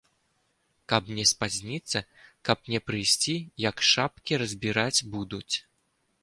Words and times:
Каб 0.93 1.11
не 1.17 1.25
спазніцца, 1.31 2.01
каб 2.49 2.71
не 2.73 2.79
прыйсці, 2.87 3.35
як 3.67 3.85
шапкі 3.91 4.41
разбіраць 4.45 5.05
будуць. 5.19 5.55